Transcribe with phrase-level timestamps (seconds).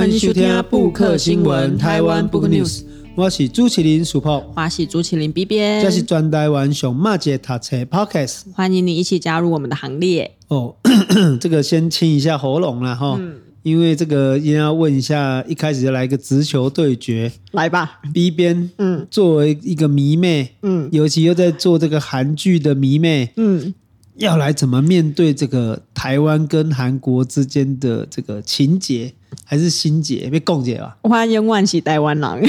[0.00, 10.38] 欢迎收听布克新闻台湾 Book News，我是朱麒麟 Super，我是朱麒麟 B B，这是专台湾上马街读册 Podcast，欢迎你一起加入我们的行列。
[10.48, 10.74] 哦，
[11.38, 13.18] 这个先清一下喉咙了哈。
[13.20, 13.40] 嗯。
[13.62, 18.00] 因为这个，一定要问一下，一开始就来一个直球对决，来吧。
[18.14, 23.74] B 边，嗯，作为一个迷妹，嗯，尤其又在做这个韩剧的迷妹，嗯，
[24.20, 29.12] 要来怎么面对这个台湾跟韩国之间的这个情节？
[29.44, 30.96] 还是心结被共结吧。
[31.02, 32.42] 欢迎万喜台湾人，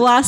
[0.00, 0.20] 哇，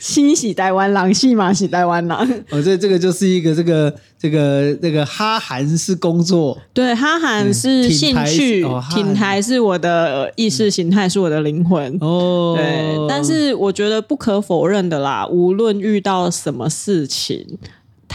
[0.00, 2.44] 新喜台湾人，戏码喜台湾人。
[2.50, 11.96] 哦，这这个就是一个这个这个这个哈韩是工作，对，哈韩是兴趣，挺台是我的意识形态，是我的灵魂。
[12.00, 17.46] 哦，对，但是我觉得不可否认的啦，无论遇到什么事情，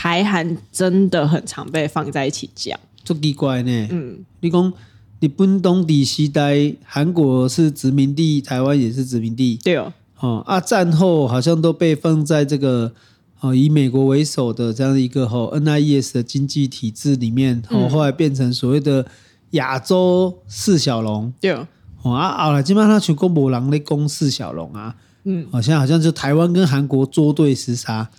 [0.01, 3.87] 台韩真的很常被放在一起讲，这奇怪呢。
[3.91, 4.73] 嗯，你讲。
[5.19, 9.59] 日本东地西呆，韩国是殖民地，台湾也是殖民地。
[9.63, 12.91] 对哦，哦啊，战后好像都被放在这个
[13.41, 19.05] 哦以美国为首的这样一个哦 NIES 的经济体制里面，哦后来变成所谓的
[19.51, 21.31] 亚洲四小龙。
[21.39, 21.67] 对哦，
[22.11, 28.09] 啊后来基本上全国没人在攻四小龙啊，嗯，好像好像就台湾跟韩国捉对厮杀，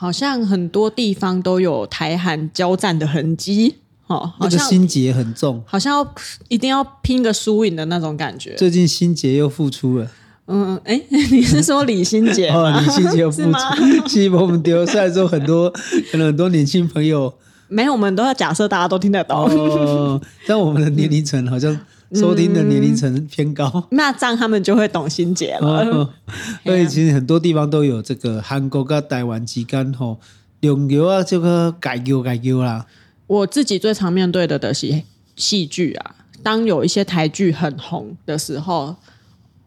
[0.00, 3.74] 好像很多地方都有台韩交战的痕迹。
[4.06, 6.14] 哦，那个心结很重，好像要
[6.48, 8.54] 一定要拼个输赢的那种感觉。
[8.54, 10.10] 最近心结又复出了。
[10.46, 10.98] 嗯，哎，
[11.30, 12.48] 你是说李心洁？
[12.48, 14.08] 哦，李心洁又复出。
[14.08, 15.70] 其实我们丢虽然说很多，
[16.10, 17.34] 可能很多年轻朋友
[17.68, 19.36] 没有，我们都要假设大家都听得懂。
[19.38, 21.78] 哦，但我们的年龄层好像
[22.12, 25.66] 收听的年龄层偏高，嗯、那这样他们就会懂心结了。
[25.66, 26.10] 哦、
[26.64, 30.18] 所以其实很多地方都有这个韩国跟台湾之间吼，
[30.60, 32.86] 用油啊这个改油改油啦。
[33.26, 35.02] 我自己最常面对的的是
[35.36, 38.96] 戏剧啊，当有一些台剧很红的时候，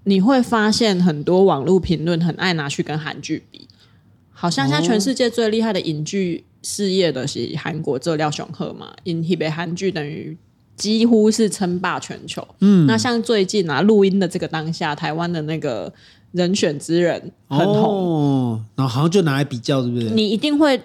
[0.04, 3.70] 你会发现很多网络评论很爱拿去跟韩剧比，
[4.32, 10.38] 好像现在全世界最厉害的影剧事业的是韩国这廖雄赫嘛，因为韩剧等于
[10.76, 12.48] 几乎是称霸全球。
[12.60, 15.92] 嗯，那像最近啊录音的这个当下，台湾的那个
[16.32, 20.10] 人选之人很红，哦，然后好像就拿来比较，是不是？
[20.10, 20.82] 你一定会。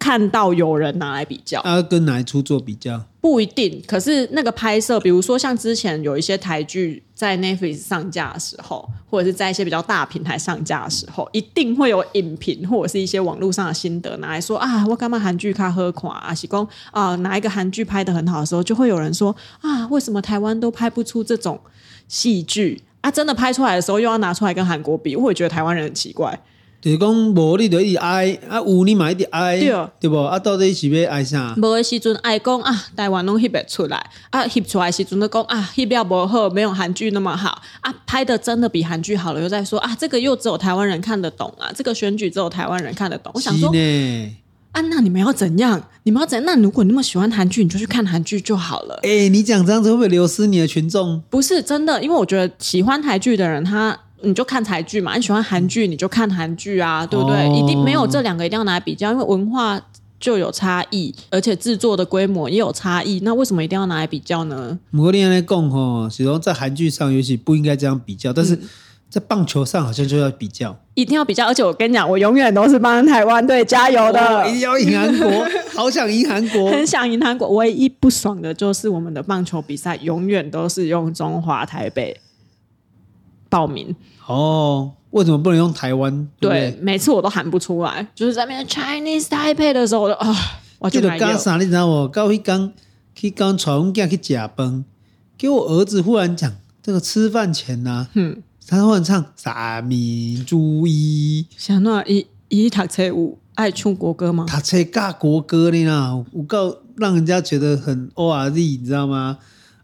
[0.00, 3.00] 看到有人拿来比较，啊，跟哪一出做比较？
[3.20, 3.80] 不一定。
[3.86, 16.34] 可是那个拍摄，比如说像之前有一些台剧在 Netflix 上架的时候，或者是在一些比较大平台上架的时候，一定会有影评或者是一些网络上的心得拿来说啊，我干嘛韩剧看喝垮啊？
[16.34, 21.58] 喜功啊，哪一个韩剧拍得很好的时候，就会有人说啊，为什么台湾都拍不出这种
[22.06, 23.10] 戏剧啊？
[23.10, 26.38] 真的拍出来的时候，又要拿出来跟韩国比，我会觉得台湾人很奇怪。
[26.86, 30.22] 就是讲无你就一直爱啊，有你嘛一直爱，对，对不？
[30.22, 31.52] 啊，到底是要爱啥？
[31.56, 33.96] 无的时阵爱讲啊，台湾拢翕不出来
[34.30, 43.32] 啊，翕出来时阵都讲啊，翕料不好，没有韩剧那么好啊，拍的真的比韩剧好了，又在说啊，这个又只有台湾人看得懂啊，这个选举只有台湾人看得懂。
[43.34, 43.68] 我想说，
[44.70, 45.82] 啊，那你们要怎样？
[46.04, 46.46] 你们要怎样？
[46.46, 49.00] 那如果你那么喜欢韩剧，你就去看韩剧就好了。
[49.02, 51.20] 哎、欸，你讲这样子会不会流失你的群众？
[51.28, 53.98] 不是真的，因为我觉得喜欢台剧的人他。
[54.22, 57.36] 你就看台剧嘛，你喜欢韩剧你就看韩剧啊，对不对？
[57.46, 59.80] 哦、一定没有这两个一定要拿来比较，因为文化
[60.18, 63.20] 就有差异，而且制作的规模也有差异。
[63.22, 64.78] 那为什么一定要拿来比较呢？
[64.90, 68.58] 不过另外来讲哈，其实在韩剧上尤其不应该这样比较，但是
[69.10, 71.46] 在棒球上好像就要比较，嗯、一定要比较。
[71.46, 77.50] 而且我跟你讲，我永远都是帮台湾队加油的，哦、一定要赢韩国， 好想赢韩国，很想赢韩国。
[77.50, 82.18] 唯一不爽的就是我们的棒球比赛永远都是用中华台北
[83.56, 83.96] 报名。
[84.26, 86.28] 哦，为什么不能用台湾？
[86.38, 90.36] 对，对，每次我都喊不出来，就是在那 Chinese Taipei 的时候，我就啊，
[90.78, 91.56] 我就来干啥？
[91.56, 92.70] 你知道我刚一刚
[93.14, 94.84] 去刚传我家去假崩，
[95.38, 104.44] 给我儿子忽然讲这个吃饭前呢、啊，嗯，他忽然唱三民主义，想那一一读册舞爱唱国歌吗？
[104.50, 109.38] 读册尬国歌呢啦，我告让人家觉得很 O R Z，你知道吗？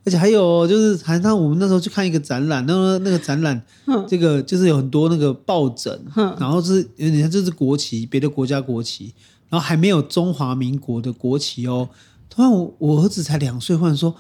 [0.04, 3.62] 而且还有就是，好像我们那时候去看一个展览，那个那个展览，
[4.08, 9.14] 这个就是有很多那个抱枕，然后是有点像这是国旗，别的国家国旗，
[9.48, 11.88] 然后还没有中华民国的国旗哦。
[12.28, 14.14] 突然我我儿子才两岁，忽然说：“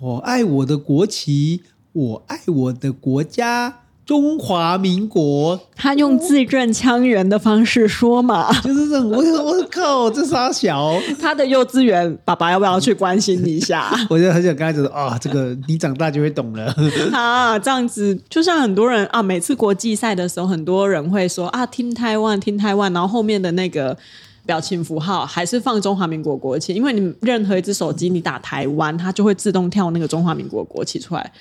[0.00, 1.62] 我爱我的国旗，
[1.92, 9.10] 我爱我的国家。”中华民国，他用字正腔圆的方式说嘛，就是这种。
[9.10, 10.94] 我我靠，这傻小？
[11.20, 13.92] 他的幼稚园爸爸要不要去关心一下？
[14.08, 16.72] 我就很想跟他说啊，这个你长大就会懂了。
[17.12, 23.98] 啊，这样子就像很多人啊，每次国际赛的时候，很多人会说啊，听台湾，听台湾，然后后面的那个
[24.46, 31.32] 表情符号还是放中华民国国旗，因为你任何一只手机你打台湾，它就会自动跳那个中华民国国旗出来。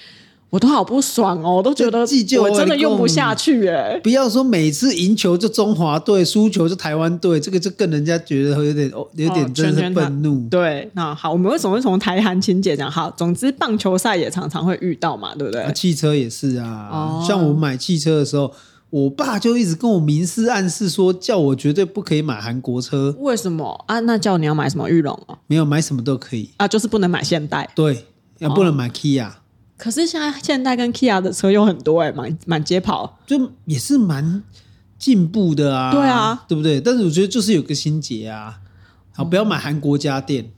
[0.52, 4.00] 我都好不爽哦，我都觉得我真的用不下去哎。
[4.02, 10.48] 不要说每次赢球就中华队，输球就台湾队，这个就更人家觉得有点哦，有点真的愤怒。
[10.50, 12.90] 对，那好，我们为什么会从台韩情节讲？
[12.90, 15.62] 好，总之棒球赛也常常会遇到嘛，对不对？
[15.64, 18.54] 啊、汽车也是啊，哦、像我买汽车的时候，
[18.92, 23.14] 我爸就一直跟我明示暗示说，叫我绝对不可以买韩国车。
[23.20, 24.00] 为什么啊？
[24.02, 24.90] 那叫你要买什么？
[24.90, 25.38] 玉龙哦？
[25.48, 27.70] 没有买什么都可以啊，就是不能买现代。
[27.76, 28.06] 对，
[28.38, 29.28] 要不能买 Kia。
[29.28, 29.32] 哦
[29.77, 34.42] 可是现在现代跟 Kia 的车又很多哎、欸，满满街跑，就也是蛮
[34.98, 35.92] 进步的啊。
[35.92, 36.80] 对啊，对不对？
[36.80, 38.60] 但是我觉得就是有个心结啊，
[39.13, 40.45] 好，不要买韩国家电。
[40.45, 40.51] 嗯、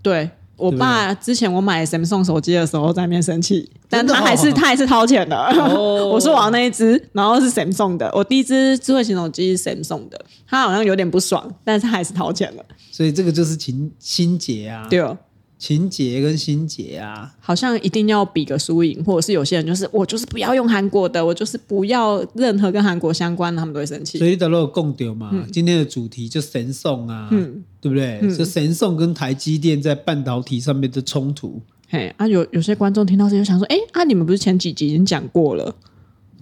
[0.00, 5.36] 对我爸之前我买 Samsung 手机的时候在那边生气，但他还是、哦、他还是掏钱的。
[5.36, 12.64] 哦、 我说我要那一只，然后是 Samsung 的，我第一只智慧型手机是 Samsung 的，他好像有点不爽，但是他还是掏钱了。
[12.92, 14.86] 所以这个就是情心结啊。
[14.88, 15.18] 对哦。
[15.62, 24.18] 情节跟心结啊，好像一定要比个输赢，或者是有些人就是我就是不要用韩国的，我就是不要任何跟韩国相关的，他们都会生气。
[24.18, 28.18] 所以都有共丢嘛，嗯、今天的主题就神送啊，嗯、对不对？
[28.34, 31.62] 是、嗯、神送跟台积电在半导体上面的冲突。
[31.88, 35.72] 嘿啊，有有些观众听到这就想说，哎啊，你们不是前几集已经讲过了？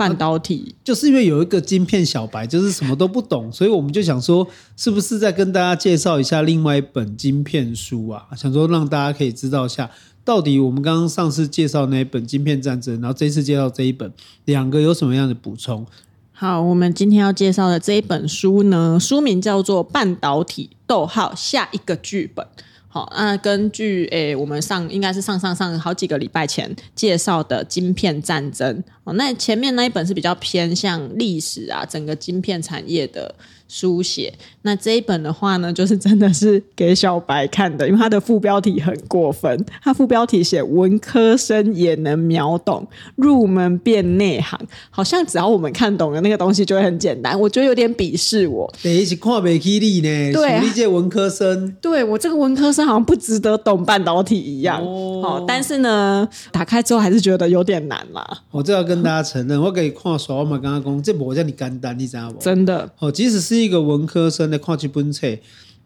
[0.00, 8.26] 半导体、啊、就是因为有一个晶片小白，就是什么都不懂，所以我们就想说，是不是再跟大家介绍一下另外一本晶片书啊？
[8.35, 9.91] 想说让大家可以知道一下，
[10.25, 14.11] 到底我们刚刚上次介绍那一本《晶片战争》，然后这次介绍这一本，
[14.47, 15.87] 两个有什么样的补充？
[16.32, 22.46] 好，我们今天要介绍的这一本书呢，书名叫做《半导体：逗号下一个剧本》。
[22.93, 33.33] 好，那根据诶、我们上应该是上上上好几个礼拜前介绍的晶片战争，哦，那前面那一本是比较偏向历史啊，整个晶片产业的。
[33.70, 42.84] 书写，那这一本的话呢， 就是真的是给小白看的，因为它的副标题很过分，它副标题写“文科生也能秒懂，
[43.14, 44.58] 入门变内行”，
[44.90, 48.69] 好像只要我们看懂了那个东西就会很简单，我觉得有点鄙视我。
[48.82, 50.32] 等于是看不起你呢？
[50.32, 54.82] 对、啊，理解文科生，对我这个文科生好像不值得懂半导体一样。
[54.84, 58.26] 哦，但是呢，打开之后还是觉得有点难啦。
[58.50, 62.40] 我这要跟大家承认，我给你看耍我嘛，刚刚讲这不叫你简单，你知道不？
[62.40, 63.60] 真的，哦，即使是。
[63.61, 65.27] 一个文科生的看这本册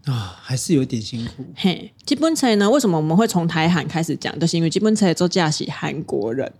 [0.04, 1.44] 啊，还是有点辛苦。
[1.56, 4.38] 嘿，基本册呢，为什么我们会从台韩开始讲？
[4.38, 6.52] 就是因为基本册作家是韩国人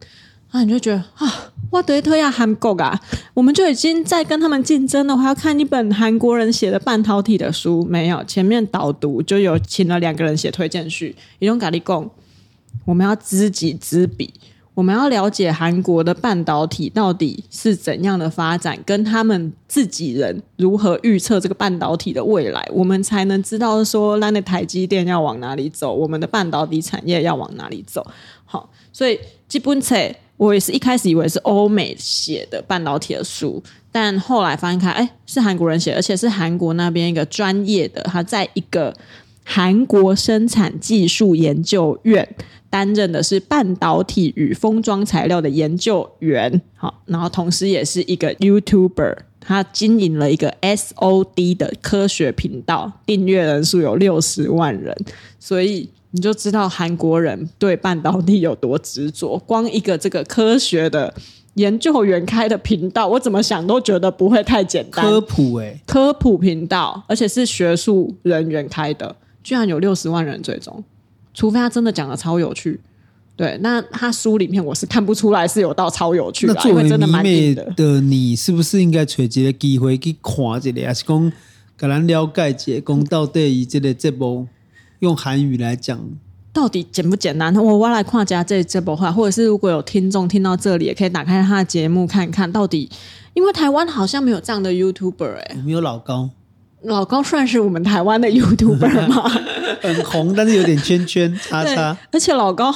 [0.50, 3.00] 啊，你就觉得啊，哇，德特亚韩国啊，
[3.34, 5.14] 我们就已经在跟他们竞争了。
[5.14, 12.10] 我还要看一本韩国人写的半导体的书，没有前面导读就有请了两个人写推荐序，一种咖喱贡，
[12.84, 14.32] 我们要知己知彼。
[14.74, 28.04] 我们要了解韩国的半导体到底是怎样的发展，跟他们自己人如何预测这个半导体的未来，我们才能知道说，那台积电要往哪里走，我们的半导体产业要往哪里走。
[28.44, 29.96] 好，所以基本册
[30.36, 33.62] 我也是一开始以为是欧美写的半导体的书，
[33.92, 38.92] 但后来翻开，哎，是韩国人写，而且是韩国那边一个专业的，他在一个
[39.44, 42.35] 韩国生产技术研究院。
[42.70, 54.93] 担任的是半导体与封装材料的研究员，好，然后同时也是一个 YouTuber，他经营了一个 SOD 的科学频道，订阅人数有六十万人，
[55.39, 59.39] 所以你就知道韩国人对半导体有多执着。
[59.46, 61.15] 光一个这个科学的
[61.55, 65.05] 研究员开的频道，我怎么想都觉得不会太简单。
[65.05, 70.82] 科普哎，科普频道，而且是学术人员开的，居然有六十万人追踪。
[71.32, 72.81] 除非他真的讲的超有趣，
[73.34, 81.32] 对，那他书里面我是看不出来是有到超有趣的，那作为迷妹的，的你，是不是应该找一个机会去看一下，还是讲
[81.77, 84.46] 给咱了解一下，讲到底以这个这部
[85.01, 86.01] 用韩语来讲，
[86.53, 87.53] 到底简不简单？
[87.56, 92.89] 我我来看一下这这部话，或者是如果有听众听到这里，也可以打开他的节目看看到底，
[93.34, 96.31] 因为台湾好像没有这样的 YouTuber 哎、欸，没有老高。
[96.84, 99.29] 老高算是我们台湾的 YouTuber 吗？
[99.82, 101.96] 很红，但是有点圈圈叉叉。
[102.12, 102.72] 而且老高，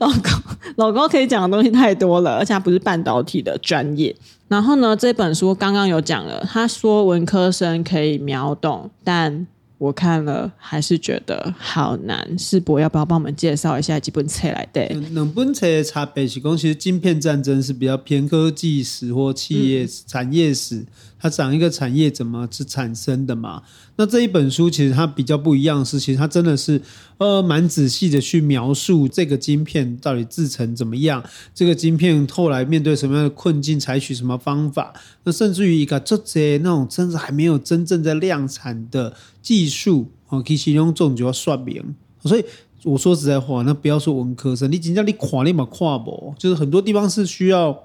[0.00, 0.30] 老高，
[0.76, 4.14] 老高可以讲的东西太多了，而且他不是半导体的专业。
[4.48, 9.46] 然后呢，这本书刚刚有讲了，他说文科生可以秒懂，但。
[9.78, 12.36] 我看了还是觉得好难。
[12.36, 14.84] 世博要不要帮我们介绍一下几本册来的？
[15.12, 20.84] 两本册的差别是讲，其实晶片战争是比较偏科技史或企业、嗯、产业史，
[21.18, 23.62] 它讲一个产业怎么是产生的嘛。
[23.96, 26.80] 那这一本书其实它比较不一样，是其实它真的是
[27.18, 34.94] 呃蛮仔细的去描述这个晶片到底制成怎么样，这个晶片后来面对什么样的困境，采取什么方法。
[35.24, 39.14] 那甚至于一个这些那种甚至还没有真正在量产的。
[39.40, 41.82] 技术啊，其实用这种就要说明，
[42.22, 42.44] 所以
[42.82, 47.84] 我说实在话，那不要说文科生，你真正你看你嘛看不，就是很多地方是需要，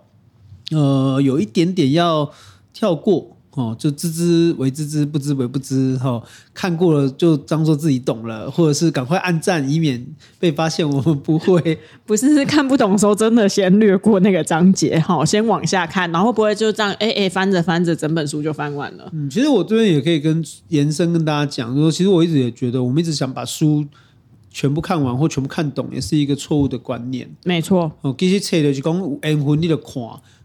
[0.72, 2.30] 呃，有一点点要
[2.74, 3.38] 跳过。
[3.56, 5.96] 哦，就知之为知之，不知为不知。
[5.98, 6.24] 哈、哦，
[6.56, 10.04] 看过了就当做自己懂了，或者是赶快按赞，以免
[10.40, 11.78] 被发现我们不会。
[12.04, 19.08] 不是，是看不懂的时候，真的先略过那个章节，哈、哦，先往下看，然后不会就这样，哎哎，翻着翻着，整本书就翻完了。
[19.14, 23.86] 嗯，其实我这边也可以跟延伸跟大家讲，说其实我一直也觉得，我们一直想把书
[24.50, 27.30] 全部看完或全部看懂，也是一个错误的观念。
[27.44, 27.92] 没错。
[28.02, 29.94] 哦，其实册的就讲有缘分你就看。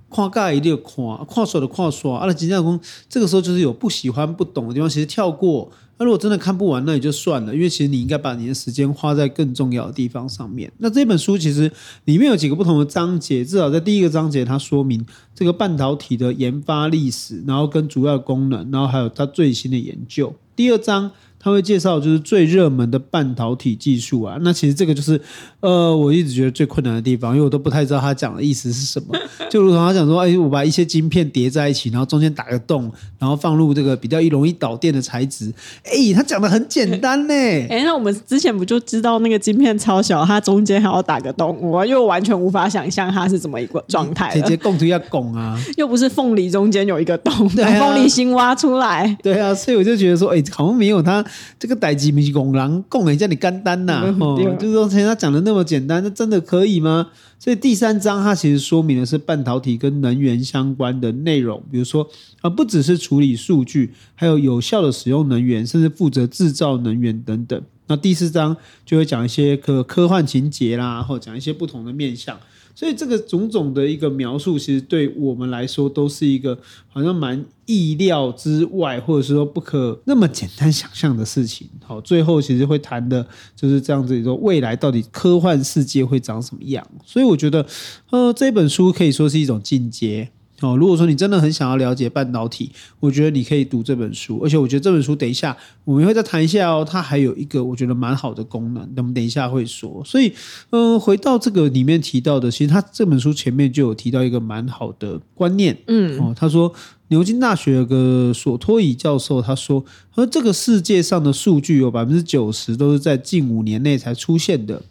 [0.09, 2.19] 跨界一定要跨，跨刷的跨刷。
[2.19, 5.71] 啊，那金正公这个时候就是有不喜欢、不懂的地方，其实跳过。
[5.99, 10.71] 那如果真的看不完，那也就算了，因为其实你应该把你的时间花在更重要的地方上面。
[10.79, 11.71] 那这本书其实
[12.05, 20.35] 里面有几个不同的章节，至少在第一个章节，它说明这个半导体的研发历史，然后跟主要功能，然后还有它最新的研究。
[20.55, 21.11] 第二章。
[21.41, 25.21] 他会介绍就是最热门的半导体技术啊，那其实这个就是
[25.61, 29.17] 呃，我一直觉得最困难的地方，因为我都不太知道他讲的意思是什么。
[29.49, 35.53] 就如同他讲说，哎，我把一些晶片叠在一起，然后中间打个洞，然后放入这个比较容易导电的材质。
[35.85, 37.35] 哎，他讲的很简单呢。
[37.71, 44.33] 哎，那我们之前不就知道那个晶片超小，它中间还要打个洞，我又完全无法想象它是怎么一个状态。
[44.39, 49.17] 直接供图要拱啊，又不是凤梨中间有一个洞，对啊，把凤梨心挖出来。
[49.23, 51.25] 对啊，所以我就觉得说，哎，好像没有他。
[51.59, 57.09] 这个代志不是讲人讲的这么简单呐、啊哦，就是说像他讲的那么简单，那真的可以吗？
[57.39, 62.09] 所以第三章它其实说明的是半导体跟能源相关的内容，比如说
[62.41, 67.63] 啊，不只是处理数据，还有有效的使用能源，甚至负责制造能源等等。
[67.87, 72.37] 那第四章就会讲一些科科幻情节啦，或讲一些不同的面向。
[72.79, 76.57] 所以这个种种的一个描述，其实对我们来说都是一个
[76.87, 81.69] 好像蛮意料之外，或者是说不可那么简单想象的事情。
[81.85, 86.87] 好，最后其实会谈的就是这样子，说未来到底科幻世界会长什么样。
[87.05, 87.67] 所以我觉得，
[88.11, 90.31] 呃，这本书可以说是一种进阶。
[90.61, 94.41] 哦，如果说你真的很想要了解半导体，我觉得你可以读这本书。
[94.43, 100.03] 而且我觉得这本书等一下我们会再谈一下哦，它还有一个我觉得蛮好的功能，那么等一下会说。
[100.05, 100.33] 所以，
[100.71, 106.73] 嗯、呃，回到这个里面提到的，其实他这本书前面就有提到一个蛮好的观念，嗯，哦，他说
[107.07, 109.85] 牛津大学有个索托伊教授，他说，
[110.17, 114.83] 而这个世界上的数据有百分之九十都是在近五年内才出现的，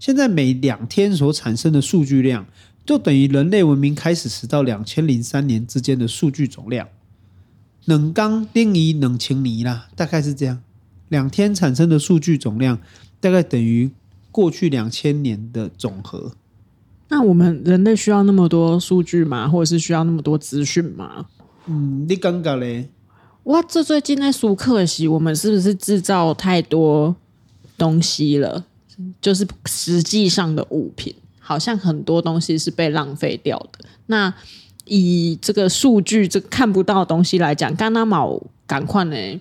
[0.00, 2.44] 现在每两天所产生的数据量。
[2.86, 6.86] 就等于人类文明开始时到两千零三年之间的数据总量，
[7.84, 10.62] 冷钢定义冷清泥啦，大概是这样。
[11.08, 12.78] 两天产生的数据总量，
[13.20, 13.90] 大概等于
[14.30, 16.32] 过去两千年的总和。
[17.08, 19.48] 那我们人类需要那么多数据吗？
[19.48, 21.26] 或者是需要那么多资讯吗？
[21.66, 22.88] 嗯，你感觉嘞？
[23.44, 27.14] 哇，这最近在苏克西，我们是不是制造太多
[27.76, 28.64] 东西了？
[29.20, 31.14] 就是实际上的物品。
[31.46, 33.84] 好像很多东西是被浪费掉的。
[34.06, 34.34] 那
[34.86, 39.40] 以这个数据，这个看不到的东西来讲，刚刚毛赶快呢？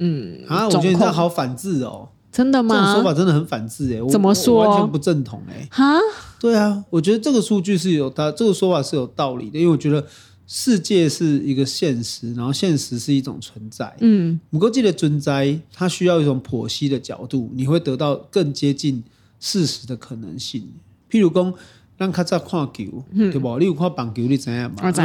[0.00, 2.08] 嗯啊，我觉得这好反智哦。
[2.32, 2.74] 真的吗？
[2.74, 4.08] 这种说法真的很反智哎。
[4.10, 4.68] 怎么说？
[4.68, 5.68] 完全不正统哎。
[5.70, 6.00] 哈？
[6.40, 10.04] 对啊，我觉得这个数据是有它这个说法是有道理的，因为我觉得
[10.48, 13.94] 世界是一个现实，然后现实是一种存在。
[14.00, 19.02] 嗯，不过记得存在，它需要一种剖析的角度，你会得到更接近
[19.38, 20.68] 事实的可能性。
[21.10, 21.54] 譬如讲，
[21.98, 23.58] 咱较早看球，嗯、对无？
[23.58, 24.82] 你有看棒球，你知影嘛？
[24.82, 25.02] 我知。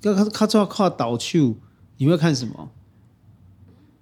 [0.00, 1.54] 较较较早看投手，
[1.96, 2.70] 你会看什么？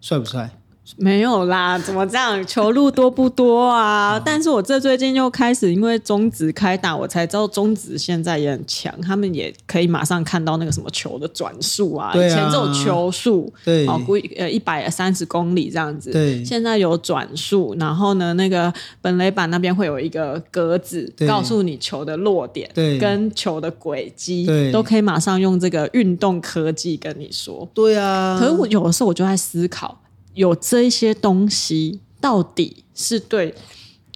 [0.01, 0.59] 帅不帅？
[0.97, 2.47] 没有啦，怎么这样？
[2.47, 4.21] 球路多不多啊？
[4.25, 12.13] 但是我这最近又开始，因为中职开打，我才知道中职现在也很强，他们也可以马上看到那个什么球的转速啊。
[12.15, 16.13] 以前只有球速，对，哦，估呃一百三十公里这样子。
[16.13, 27.69] 对，现在有转速，然后呢，那个本垒板那边会有一个格子，告诉你球的落点，对，跟球的轨迹，对，都可以马上用这个运动科技跟你说。
[27.75, 29.99] 对啊，可是我有的时候我就在思考。
[30.37, 33.53] 有这一些东西，到底是对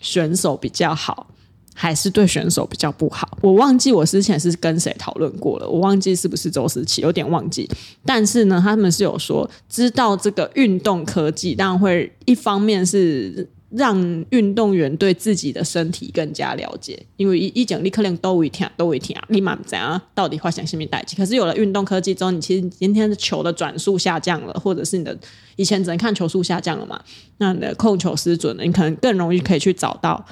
[0.01, 1.27] 选手比较好，
[1.75, 3.37] 还是对选手比较不好？
[3.43, 7.69] 我忘记我之前是跟谁讨论过了，我忘记是不是周思琪，有点忘记。
[8.07, 13.49] 但是呢，他们是有说，知道这个运动科技，当然会一方面是。
[13.71, 19.77] 让运动员对自己的身体更加了解，因为一一讲你可能都会听，都会听，你嘛不知
[20.15, 21.15] 到底发生什么代志。
[21.15, 25.17] 可是有了运动科技之后，你其实今天的球的转速下降了，或者是你的
[25.57, 27.01] 以前只能看球速下降了嘛，
[27.39, 30.25] 那你的控球失准了，你可能更容易可以去找到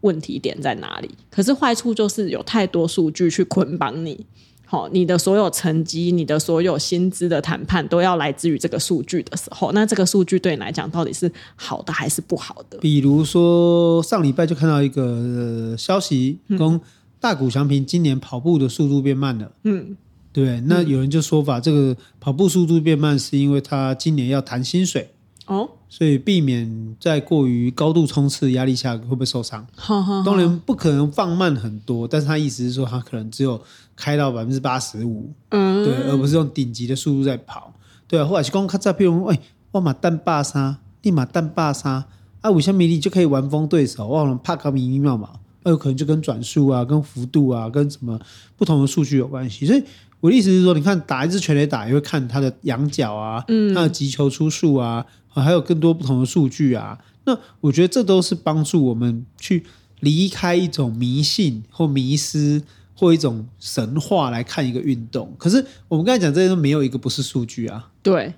[0.00, 1.10] 问题点在哪里。
[1.30, 4.24] 可是坏处就是有太多数据去捆绑你。
[4.68, 12.76] 好，你的所有成绩、你的所有薪资的谈判都要来自于这个数据的时候，那这个数据对你来讲到底是好的还是不好的？
[12.78, 16.80] 比如说上礼拜就看到一个、呃、消息，跟
[17.20, 19.52] 大谷翔平今年跑步的速度变慢了。
[19.62, 19.96] 嗯，
[20.32, 20.60] 对。
[20.62, 25.10] 那有人就说法，这个跑步速度变慢是因为他今年要谈薪水。
[25.46, 29.64] 哦，所以避免在过于高度冲刺压力下会不会受伤？
[29.76, 33.60] 好好好，当然不可能放慢很多，但是他意思是说他可能只有
[33.94, 37.72] 开到百分之八十五，嗯，对，而不是用顶级的速度在跑，
[38.08, 38.24] 对啊。
[38.24, 39.38] 或者是讲较早，比如哎，
[39.70, 42.04] 我马蛋霸杀，立马蛋霸杀，
[42.40, 45.30] 啊，五千米你就可以完封对手，哇，怕个迷迷妙嘛，
[45.62, 48.18] 那有可能就跟转速啊、跟幅度啊、跟什么
[48.56, 49.82] 不同的数据有关系，所以。
[50.20, 55.04] 我的意思是说，你看打一支全垒打，也会看他的仰角啊，嗯，他的击球出数啊，
[55.42, 56.98] 还有更多不同的数据啊。
[57.24, 59.64] 那我觉得这都是帮助我们去
[60.00, 62.62] 离开一种迷信或迷失
[62.94, 65.32] 或一种神话来看一个运动。
[65.38, 67.90] 可是我们刚才讲这些都没有一个不是数据啊。
[68.02, 68.34] 对，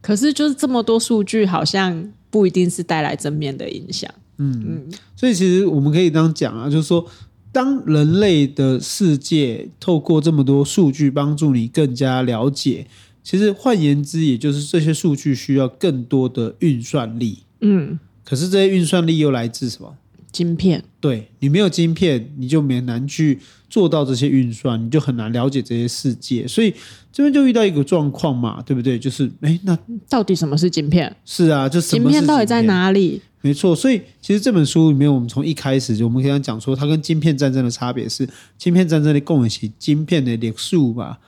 [0.00, 4.10] 可是就是这么多数据，好像不一定是带来正面的影响。
[4.38, 7.06] 嗯嗯，所以其实我们可以这样讲啊，就是说。
[7.54, 12.84] 当人类的世界透过这么多数据帮助你更加了解，
[13.24, 17.38] 其实换言之，也就是这些数据需要更多的运算力。
[17.62, 19.96] 嗯，可是这些运算力又来自什么？
[20.30, 20.84] 晶片。
[21.00, 23.38] 对，你没有晶片，你就没难去
[23.70, 26.46] 做到这些运算，你就很难了解这些世界。
[26.46, 26.74] 所以
[27.10, 28.98] 这边就遇到一个状况嘛，对不对？
[28.98, 29.78] 就是哎，那
[30.08, 31.14] 到底什么是晶片？
[31.24, 32.12] 是啊，就什么是晶片？
[32.12, 33.22] 晶片到底在哪里？
[33.40, 38.28] 没错，所以其实这本书里面，我们从一开始就我们可以讲说，它跟晶片战争的差别是，
[38.58, 41.18] 晶片战争的共有其晶片的历史吧。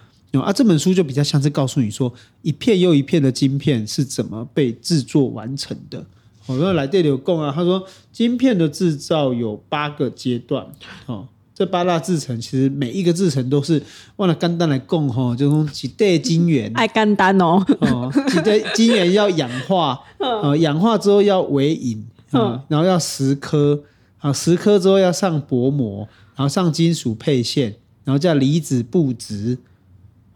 [0.43, 2.13] 啊，这本书就比较像是告诉你说，
[2.43, 6.05] 一片又一片的晶片是怎么被制作完成的。
[6.47, 10.67] 我说来电流供啊，他说晶片的制造有八个阶段，
[11.07, 13.83] 哦，这八大制程其实每一个制程都是
[14.17, 20.01] 忘了简单来供哈，就从几代晶圆，爱简单哦，哦，几代晶圆要氧化。
[20.19, 23.83] 呃，氧化之后要微引，啊，然后要蚀刻，
[24.19, 29.59] 啊，蚀刻之后要上薄膜，然后上金属配线，然后叫离子布质，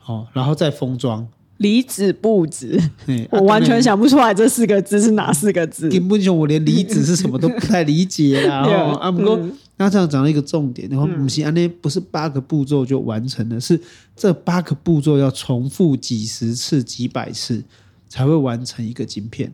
[0.00, 1.28] 好，然后再封装。
[1.58, 2.80] 离子布质，
[3.30, 5.90] 我完全想不出来这四个字是哪四个字。
[5.90, 8.66] 根本就我连离子是什么都不太理解啦。
[8.98, 9.38] 啊，不过
[9.76, 13.78] 那这样讲到一个重点，然后不是，那不是八个步骤就完成了，是
[14.16, 17.62] 这八个步骤要重复几十次、几百次
[18.08, 19.52] 才会完成一个晶片。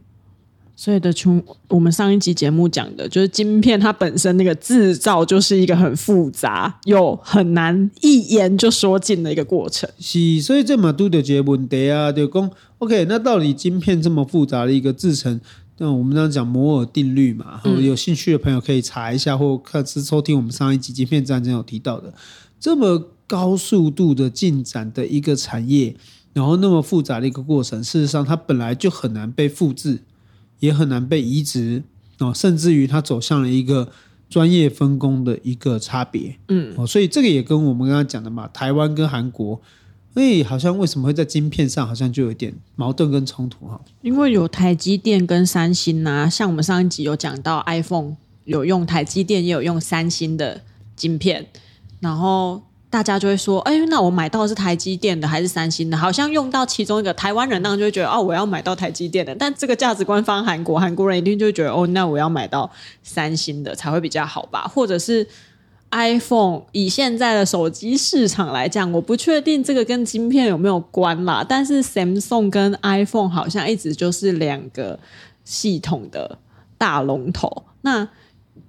[0.79, 9.89] 所以的，从我们上一集节目讲的，就是晶片它本身那个制造就是一个很复杂又很难一言就说尽的一个过程。
[9.99, 15.41] 是，所以这么多的这些问题啊，就讲 OK，那到底晶片这么复杂的一个制成，
[15.79, 22.13] 那我们刚刚讲摩尔定律嘛，嗯、有兴趣的朋友可以查一下，或看是收听我们上一集晶片战争有提到的，
[22.61, 25.97] 这么高速度的进展的一个产业，
[26.35, 30.01] 然后那么复杂的一个过程，事实上它本来就很难被复制。
[30.61, 31.83] 也很难被移植
[32.19, 33.91] 哦，甚至于它走向了一个
[34.29, 39.61] 专业分工的一个差别，嗯，哦，所以这个也跟我们刚刚讲的嘛，台湾跟韩国，
[40.15, 43.81] 哎，好像为什么会在晶片上好像就有点矛盾跟冲突哈？
[44.03, 50.63] 因为有台积电跟三星呐、啊，像我们上一集有讲到 iPhone 有用台积电，也有用三星的
[50.95, 51.47] 晶片，
[52.01, 52.63] 然后。
[52.97, 55.97] 大家就会说：“哎，那我买到是台积电的还是三星的？
[55.99, 59.35] 好像用到其中一个，台湾人当然就会觉得哦，我要买到台积电的。
[59.35, 62.71] 但这个价值观放韩国，韩国人一定就会觉得哦，那我要买到
[63.03, 64.63] 三星的才会比较好吧？
[64.75, 65.29] 或者是
[65.91, 71.45] iPhone，以现在的手机市场来讲，我不确定这个跟晶片有没有关啦。
[71.47, 74.99] 但是 Samsung 跟 iPhone 好像一直就是两个
[75.45, 76.39] 系统的
[76.79, 77.65] 大龙头。
[77.83, 78.09] 那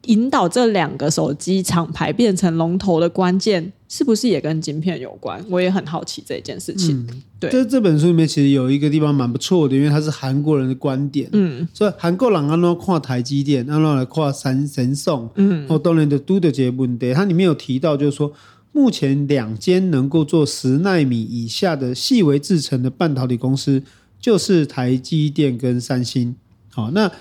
[0.01, 5.43] 引导这两个手机厂牌变成龙头的关键，是不是也跟晶片有关？
[5.49, 6.97] 我也很好奇这件事情。
[7.09, 11.29] 嗯、对，这这本书里面其实有一个地方蛮不错的，因为它是韩国人的观点。
[11.31, 15.29] 嗯，所以韩国人按照看台积电，按照来看三神送。
[15.35, 18.33] 嗯，哦，当然的都的这问题，它里面有提到，就是说
[18.73, 23.81] 目前两间能够做十纳米以下的细微制程的半导体公司，
[24.19, 26.35] 就是台积电跟三星。
[26.69, 27.11] 好，那。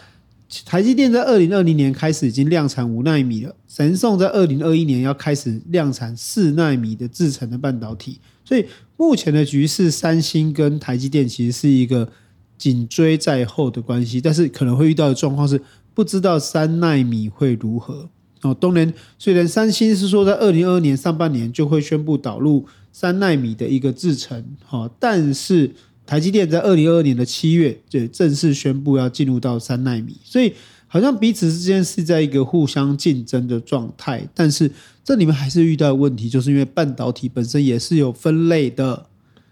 [0.64, 8.64] 台积电在二零二零年开始已经量产五奈米了，神送在二零二一年要开始量产四奈米的制程的半导体，所以
[8.96, 12.08] 目前的局势，三星跟台积电其实是一个
[12.56, 15.60] 紧追在后的关系，但是可能会遇到的状况是
[15.92, 18.08] 不知道三奈米会如何
[18.42, 18.54] 哦。
[18.54, 25.72] 当然，虽然三星是说在二零二二年上半年就会宣布导入三奈米的一个制程，哈，但是。
[26.06, 30.52] 台积电在二零二二年的七月就正式宣布要进入到三纳米，所以
[30.86, 34.26] 好像彼此之间是在一个互相竞争的状态。
[34.32, 34.70] 但是
[35.04, 39.06] 这里面还是遇到的问题，就是因为半导体本身也是有分类的。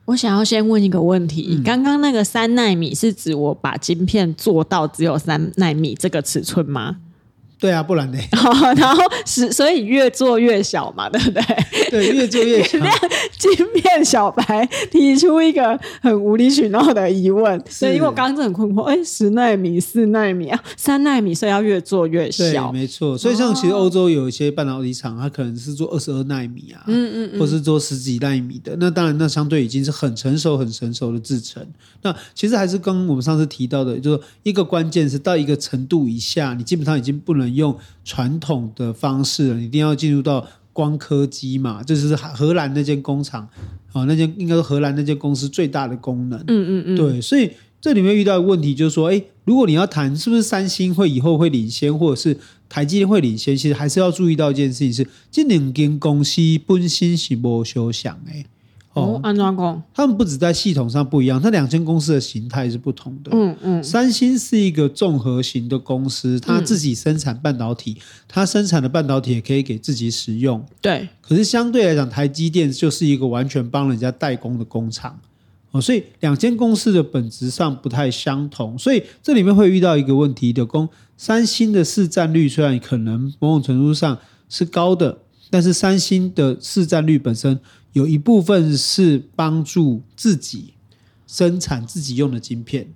[0.06, 6.98] 我想要先问一个问题：嗯、刚刚那个三纳米是指我把晶片做到只有三纳米这个尺寸吗？
[7.64, 8.18] 对啊，不然呢？
[8.76, 11.42] 然后是所以越做越小嘛，对不对？
[11.88, 12.78] 对，越做越小。
[13.38, 23.16] 金片小白提出一个很无理取闹的疑问，所以因为我刚刚很困惑，哎，十纳米、四纳米啊，三纳米，所以要越做越小，没错。
[23.16, 28.76] 所以像其实欧洲有一些半导体厂，它可能是做二十二奈米啊，嗯嗯嗯，或是做十几纳米的。
[28.78, 31.66] 那当然，那相对已经是很成熟、很成熟的制程。
[32.02, 37.53] 那其实还是跟我们上次提到的，就是一个关键是到一个程度以下，你基本上已经不能。
[37.54, 41.82] 用传统的方式，一定要进入到光刻机嘛？
[41.82, 43.48] 这就是荷兰那间工厂，
[43.92, 46.38] 啊，那间应该是荷兰那间公司最大的功能。
[46.40, 52.36] 嗯嗯嗯，对，所以这里面遇到的问题就是说，哎，如果你要谈是不是三星会以后会领先，或者是
[52.68, 58.32] 台积电会领先，其实还是要注意到一件事情是，这两间公司本身是无相像的。
[58.94, 63.30] 哦，安装工，他们不止在系统上不一样，它两间公司的形态是不同的。
[63.34, 67.96] 嗯嗯，三星是一个综合型的公司，它自己生产半导体，
[68.28, 70.64] 它生产的半导体也可以给自己使用。
[70.80, 75.18] 对，可是相对来讲，台积电就是一个完全帮人家代工的工厂。
[75.72, 84.16] 哦，所以两间公司的本质上不太相同，所以这里面会遇到一个问题的，工三星的市占率虽然可能某种程度上
[84.48, 85.18] 是高的，
[85.50, 87.58] 但是三星的市占率本身。
[87.94, 90.74] 有一部分是帮助自己
[91.26, 92.92] 生产自己用的晶片。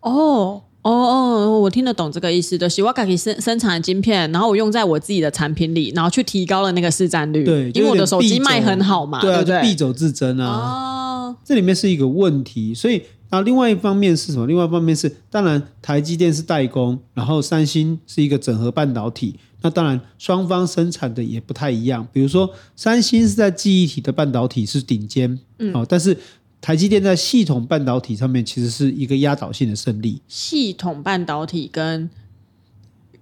[0.00, 2.70] 哦哦哦，我听得懂这个意思的。
[2.70, 7.44] 是我可以生生产的晶片，然后我用在我自己的产品里，然后去提高了那个市占率。
[7.44, 9.62] 对，因为我的手机卖很好嘛，对啊，对不对？
[9.62, 10.46] 避走自珍啊。
[10.46, 12.72] 哦，这里面是一个问题。
[12.74, 14.46] 所以，那另外一方面是什么？
[14.46, 19.36] 另外一方面是，当然台积电是代工，然后三星是一个整合半导体。
[19.66, 22.06] 那当然，双方生产的也不太一样。
[22.12, 26.16] 比如说，三星是在记忆体的半导体是顶尖，嗯，哦，但是
[26.60, 30.20] 台积电在系统半导体上面其实是一个压倒性的胜利。
[30.28, 32.08] 系统半导体跟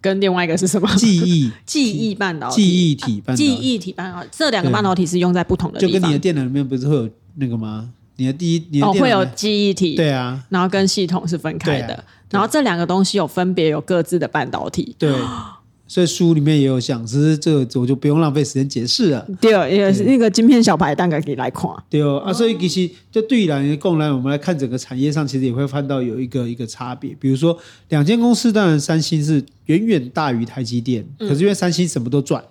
[0.03, 0.87] 跟另外一个是什么？
[0.97, 1.51] 记忆。
[1.65, 2.57] 记忆半导体。
[2.57, 4.29] 记忆体半记忆体半导体。
[4.31, 5.95] 这两个半导体是用在不同的地方。
[5.95, 7.91] 就跟你的电脑里面不是会有那个吗？
[8.17, 15.11] 你的第一，你的哦会有记忆体，对啊，然后跟系统是分开的，啊、然后这两个东西有分别有各自的半导体，对。
[15.87, 19.27] 所以书里面也有讲，只是这个我就不用浪费时间解释了。
[19.41, 21.71] 对，也是那个晶片小白大概可以来看。
[21.91, 27.15] 对哦，啊，所以其实就对于来讲来，我们来看整个产业上，其实也会看到有一个一个差别。
[27.21, 27.57] 比如说，
[27.91, 32.43] 两间公司，当然三星是远远大于台积电，嗯、可是因为三星什么都赚。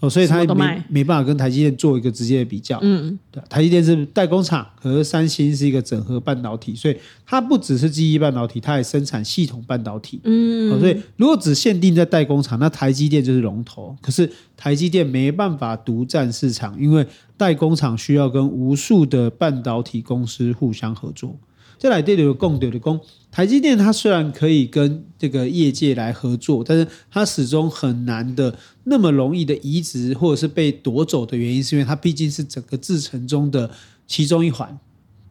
[0.00, 2.78] 哦，所以它没没办法跟台积电做一个直接的比较。
[2.82, 10.18] 嗯，对，台积电是代工厂，和三星是一个整合半导体，所以它不只是记忆半导体，它也生产系统半导体。
[10.24, 13.94] 嗯，所以如果只限定在代工厂，那台积电就是龙头。
[14.00, 21.38] 可是台积电没办法独占市场，因为代工厂需要跟无数的半导体公司互相合作。
[21.80, 33.70] 再来第六个共点的工，台积电它虽然可以跟这个业界来合作，但是它始终很难的那么容易的移植或者是被夺走的原因，是因为它毕竟是整个制程中的
[34.06, 34.78] 其中一环，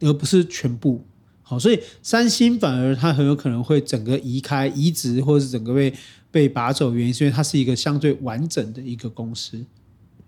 [0.00, 1.04] 而不是全部。
[1.42, 5.94] 好，所以三星反而它很有可能会整个移开、移植，或者是整个被
[6.32, 9.64] 被拔走原因，是因为它是一个相对完整的一个公司。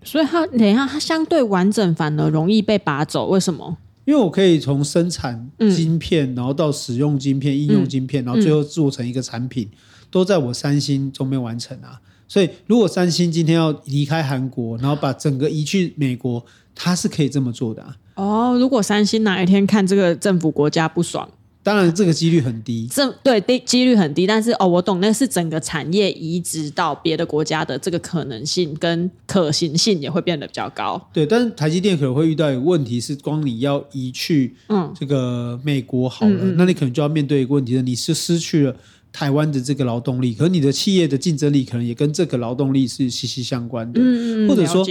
[0.05, 3.77] 所以它等一下，它相对完整反而容易被拔走，为什么？
[4.05, 9.77] 因为我可以从生产晶片，嗯、然后到使用晶片、应用晶片，嗯、然后最后做成一个产品，嗯、
[10.11, 11.99] 都在我三星中间完成啊。
[12.27, 17.95] 所以，如果三星今天要离开韩国，然后把整个移去美国，它是可以这么做的啊。
[18.15, 21.29] 哦，如果三星哪一天看这个政府国家不爽。
[21.63, 22.87] 当然，这个几率很低。
[22.91, 31.01] 这对低几率很低，但是哦，我懂，那是整个产业移植到别的国家的这个可能性跟可行性也会变得比较高。
[31.13, 38.75] 对，但是台积电可能会遇到一个问题是，光你要移去嗯这个美国好了，嗯嗯、那你可能就要面对一个问题，你是失去了
[39.13, 44.85] 台湾的这个劳动力，可是你的企业的竞争力可能也跟这个劳动力是息息相关的，嗯、或者说。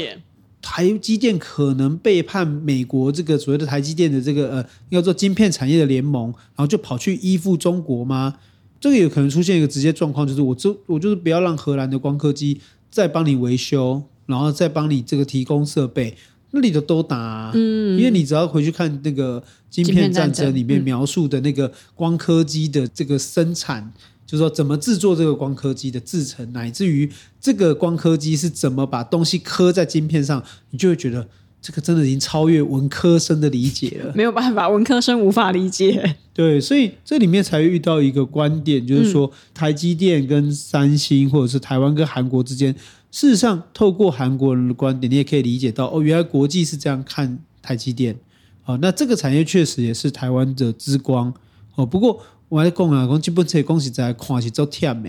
[0.62, 8.37] 台积电可能背叛美国这个所谓的台积电的这个呃，应该说晶片产业的联盟，然后就跑去依附中国吗？
[8.81, 16.16] 这个有可能出现一个直接状况，就是我就我就是不要让荷兰的光刻机再帮你维修，然后再帮你这个提供设备，
[16.53, 23.92] 那里的都打啊，嗯，因为你只要回去看那个晶片战争里面描述的那个光刻机的这个生产。
[24.33, 27.07] 就是说，怎么制作这个光刻机的制成，乃至于
[27.38, 31.29] 这个光刻机是怎么把东西刻在晶片上，你就会觉得
[31.61, 34.11] 这个真的已经超越文科生的理解了。
[34.16, 36.16] 没有办法，文科生无法理解。
[36.33, 42.75] 对，所以这里面才会遇到一个观点，就是说，台积电跟三星，或者是台湾跟韩国之间，
[43.11, 48.16] 事实上，透过韩国人的观点，你也可以理解到，哦，原来国际是这样看台积电。
[48.64, 51.35] 哦，那这个产业确实也是台湾的之光。
[51.75, 55.08] 哦，不过我咧讲啊，讲基本册讲实在看是足忝的。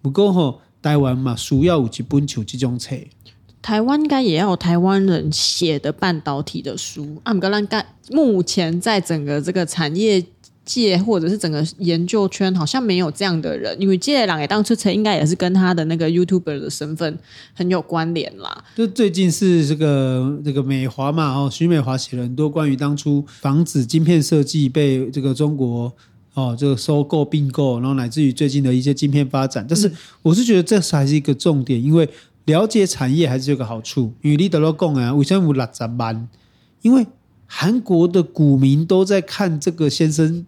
[0.00, 2.96] 不过吼，台湾嘛，需要有一本像这种册。
[3.60, 7.20] 台湾应该也要有台湾人写的半导体的书。
[7.24, 10.24] 啊，不过咱目前在整个这个产业
[10.64, 13.78] 界或者是整个研究圈，好像没有这样的人。
[13.78, 17.18] 因为这两个当初车应该也是跟他的那个 YouTuber 的身份
[17.52, 18.64] 很有关联啦。
[18.74, 25.92] 就最近是这个这个美华嘛，哦，徐美华写了很多关于当初防止晶片设计被这个中国
[26.38, 29.66] 哦这个收购并购，然后乃至于最近的一些晶片发展。
[29.68, 29.90] 但是
[30.22, 32.08] 我是觉得这才是一个重点，因为。
[32.48, 36.28] 了解产业还是有个好处，因为你得了讲啊，为什么有六十万？
[36.80, 37.06] 因为
[37.44, 40.46] 韩国的股民都在看这个先生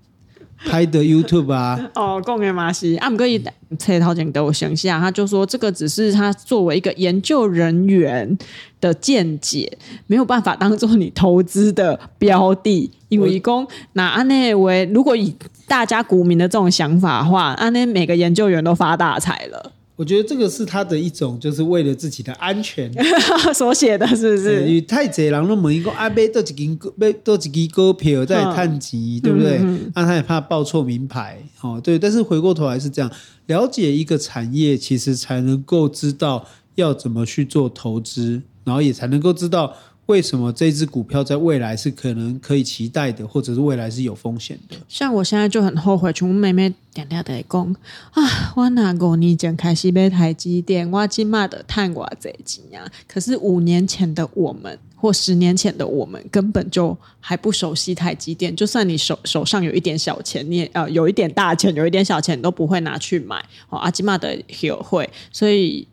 [0.67, 1.79] 拍的 YouTube 啊。
[1.95, 3.43] 哦，讲的嘛是，啊，不过伊
[3.79, 8.37] 车头前都有想下，他就说这个只是他作为一个研究人员
[8.81, 12.91] 的见解，没有办法当做你投资的标的。
[13.09, 15.35] 因为讲那安内为，如果以
[15.67, 19.73] 大家股民的这种想法的话，安内每个研究员都发大财了。
[20.01, 22.91] 我觉得这个是他的一种，就是为了自己的安全
[23.53, 24.67] 所写的，是不是？
[24.67, 29.59] 与太贼狼那么一个阿贝多几根贝多几根股票在探级，对不对？
[29.59, 31.99] 那、嗯啊、他也怕报错名牌，哦，对。
[31.99, 33.13] 但是回过头来是这样，
[33.49, 39.77] 了解一个产业，其实才能够知道要怎么去做投资，然后也才能够知道。
[40.11, 44.75] 为什么这只股票在未来是可能可以期待的，或者是未来是有风险的？
[44.89, 47.77] 像我现在就很后悔，从妹妹点点的讲
[48.11, 52.83] 啊，我那五年前开始买台积电，我起码的探我这几年。
[53.07, 58.55] 可是五年前的我们，或十年前的我们，根本就还不熟悉台积电。
[58.57, 63.37] 就算你手手上有一点小钱，你也呃有一点大钱，有一点小钱，你都不会拿去买。
[63.69, 65.87] 哦，阿起码的学会，所以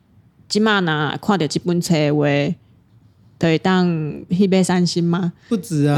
[0.49, 2.55] 起码呢，看到这本车为。
[3.39, 3.87] 对，当
[4.29, 5.31] 一杯三星吗？
[5.47, 5.95] 不止啊，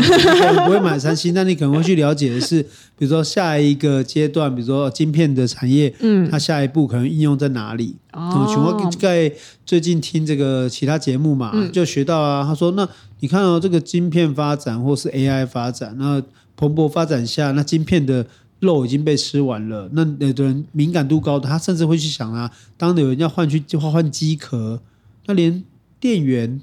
[0.65, 2.61] 不会买三星， 那你可能会去了解的是，
[2.97, 7.95] 比如说下一个阶段，比如说晶片的产业，嗯，它下一步可能应用在哪里？
[8.11, 9.31] 哦，我在
[9.65, 12.85] 最近听这个其他节目嘛，嗯、就学到啊，他说，那
[13.21, 16.21] 你看到、哦、这个晶片发展或是 AI 发展，那
[16.57, 18.27] 蓬勃发展下，那晶片的
[18.59, 24.81] 肉已经被吃完了，那有的人敏感度高的，他甚至会去想啊，当有人要换去就换换机壳，
[25.27, 25.63] 那连
[26.01, 26.59] 电源。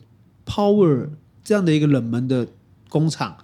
[0.47, 1.09] Power
[1.45, 2.47] 这样的一个冷门的
[2.89, 3.37] 工厂，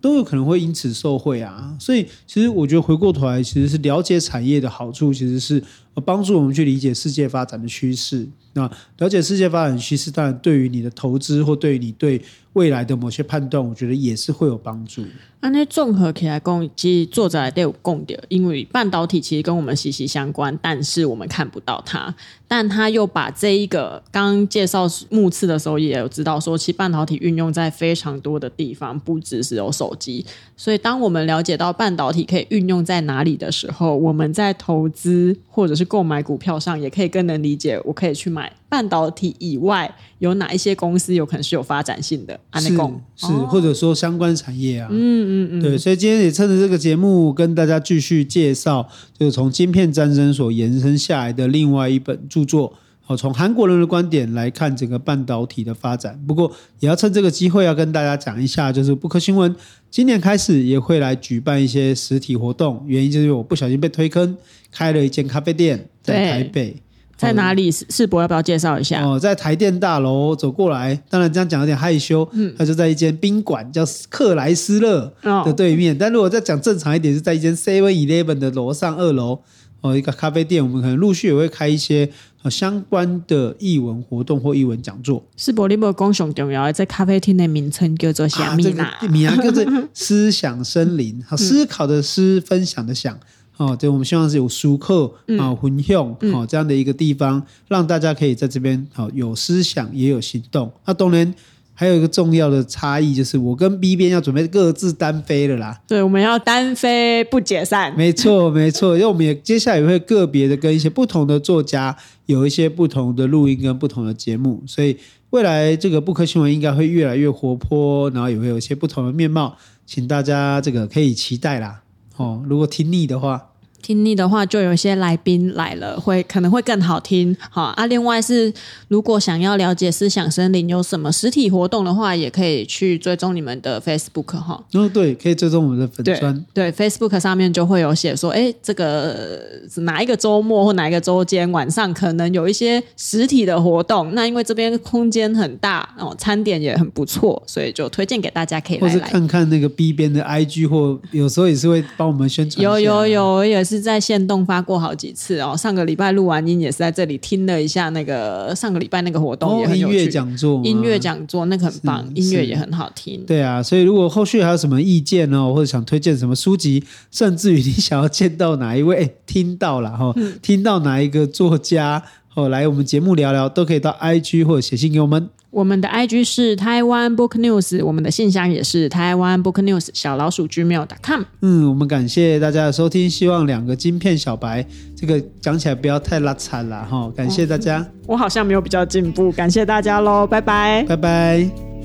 [0.00, 1.76] 都有可能会因此受惠啊。
[1.78, 5.62] 所以，其实我觉得回过头来，其实是了解产业的好处，其实是
[6.00, 8.26] 帮助我们去理解世界发展的趋势。
[8.54, 12.20] 那了解世界发展趋势，当然对于你的投资或对于你对
[12.54, 15.04] 未来的某些判断，我觉得也是会有帮助。
[15.40, 22.14] 那那综合起来共，其实作者都有共点，因为半导体其实跟我们息息相关，但是我们看不到它。
[22.48, 30.24] 但他又把这一个刚介绍目次的时候，也有知道说，其实半导体运用在非常多的地方，不只是有手机。
[30.56, 38.52] 所以，当我们了解到半导体可以运用在哪里的时候，我们在投资或者是购买股票上，也可以更能理解，我可以去买。
[38.68, 42.38] 半导体以外，有哪一些公司有可能是有发展性的？
[42.54, 44.88] 是是，哦、或者说相关产业啊？
[44.90, 45.78] 嗯嗯嗯，对。
[45.78, 52.74] 所以今天也趁着这个节目，跟大家继续介绍，就是从晶片战争所延伸下来的另外一本著作。
[53.08, 56.20] 好，从韩国人的观点来看整个半导体的发展。
[56.26, 59.54] 不过，也要趁这个机会要跟大家讲一下，就是布克新闻
[59.88, 64.36] 今年开始也会来举办一些实体活动，原因就是我不小心被推坑，
[64.76, 66.76] 开了一间咖啡店在台北。
[67.16, 67.70] 在哪里？
[67.72, 69.02] 世博要不要介绍一下？
[69.02, 72.28] 哦，在台电大楼走过来，当然这样讲有点害羞。
[72.32, 75.94] 嗯，他就在一间宾馆叫克莱斯勒的对面。
[75.94, 79.40] 哦、但如果再讲正常一点，是在一间 Seven Eleven 的楼上二楼
[79.80, 80.62] 哦，一个咖啡店。
[80.62, 82.06] 我们可能陆续也会开一些
[82.50, 85.24] 相关的译文活动或译文讲座。
[85.38, 88.86] 世博，你不讲上重要的在咖啡厅的名称叫做虾米呢？
[89.08, 93.18] 名字叫做思想森林， 好，思考的思，分享的享。
[93.56, 100.70] 哦，对，我们希望是有书课啊、混用啊这样的一个地方，让大家可以在这边好有思想，也有行动。
[100.84, 101.34] 那当然
[101.72, 105.80] 还有一个重要的差异，就是我跟 B 边要准备各自单飞了啦。
[105.86, 107.94] 对，我们要单飞不解散。
[107.96, 114.96] 没错，没错，因为我们也接下来也会个别的跟一些不同的作家有一些不同的录音跟不同的节目，所以
[115.30, 121.82] 未来这个不可新闻应该会越来越活泼，然后也会有一些不同的面貌，请大家这个可以期待啦。
[122.16, 123.50] 哦，如果听腻的话，
[123.86, 127.36] 听力的话，就有一些来宾来了，会可能会更好听。
[127.48, 128.52] 好啊，另外是
[128.88, 134.60] 如果想要了解思想森林有什么实体活动的话，也可以去追踪你们的 Facebook 哈。
[134.72, 136.44] 哦，对，可以追踪我们的粉专。
[136.52, 139.40] 对，Facebook 上面就会有写说，哎，这个
[139.76, 144.12] 哪一个周末或哪一个周间晚上可能有一些实体的活动。
[144.16, 148.92] 那因为这边空间很大哦，餐点也很不错，所以就推荐给大家可以来来。
[148.92, 152.60] 或是看看那个 B 边的 IG，或有时候也是会帮我们宣传。
[152.60, 153.75] 有有有，也是。
[153.76, 155.56] 是在线动发过好几次哦。
[155.56, 159.94] 上个礼拜录完音，也是在这里听了一下那个上个礼拜那个活动，也很有趣。
[159.94, 163.22] 音乐讲座，音乐讲座那个很棒，音乐也很好听。
[163.26, 172.02] 对啊，所以如果后续还有什么意见哦，或者想推荐什么书籍，甚至于你想要见到哪一位， 听到了哈，嗯、听到哪一个作家
[172.34, 175.28] 哦，来我们节目聊聊，都可以到 IG 或者写信给我们。
[175.56, 181.22] 我们的 IG 是台湾 Book News，我们的信箱也是台湾 Book News 小老鼠 gmail.com。
[181.40, 184.62] 嗯，我们感谢大家的收听，希望两个晶片小白
[184.94, 187.10] 这个讲起来不要太拉惨了哈。
[187.16, 191.75] 感谢大家，我好像没有比较进步，感谢大家喽，拜拜，拜拜。